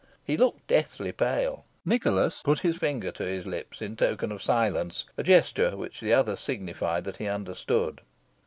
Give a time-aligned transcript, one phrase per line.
[0.23, 1.63] He looked deathly pale.
[1.85, 6.11] Nicholas put his finger to his lips in token of silence a gesture which the
[6.11, 8.01] other signified that he understood.